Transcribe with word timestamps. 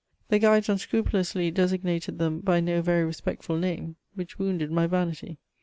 The 0.29 0.39
guides 0.39 0.67
unscrupulously 0.67 1.51
designated 1.51 2.17
them 2.17 2.39
by 2.39 2.59
no 2.59 2.81
very 2.81 3.05
respectful 3.05 3.55
name, 3.59 3.97
which 4.15 4.39
wounded 4.39 4.71
my 4.71 4.87
vanity. 4.87 5.37